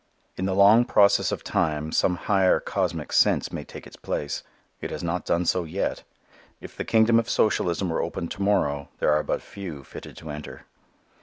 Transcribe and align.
In 0.35 0.45
the 0.45 0.55
long 0.55 0.83
process 0.83 1.31
of 1.31 1.43
time 1.43 1.91
some 1.91 2.15
higher 2.15 2.59
cosmic 2.59 3.13
sense 3.13 3.51
may 3.51 3.63
take 3.63 3.85
its 3.85 3.95
place. 3.95 4.41
It 4.81 4.89
has 4.89 5.03
not 5.03 5.25
done 5.25 5.45
so 5.45 5.63
yet. 5.63 6.01
If 6.59 6.75
the 6.75 6.83
kingdom 6.85 7.19
of 7.19 7.29
socialism 7.29 7.87
were 7.91 8.01
opened 8.01 8.31
to 8.31 8.41
morrow, 8.41 8.89
there 8.97 9.13
are 9.13 9.21
but 9.21 9.43
few 9.43 9.83
fitted 9.83 10.17
to 10.17 10.31
enter. 10.31 10.65